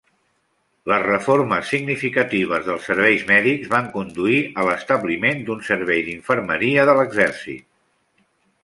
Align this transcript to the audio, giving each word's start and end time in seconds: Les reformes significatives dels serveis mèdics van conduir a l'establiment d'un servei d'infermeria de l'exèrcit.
Les 0.91 1.03
reformes 1.09 1.67
significatives 1.73 2.65
dels 2.69 2.89
serveis 2.93 3.27
mèdics 3.33 3.69
van 3.75 3.93
conduir 3.99 4.41
a 4.63 4.67
l'establiment 4.71 5.45
d'un 5.51 5.63
servei 5.71 6.05
d'infermeria 6.11 6.89
de 6.93 6.99
l'exèrcit. 7.03 7.71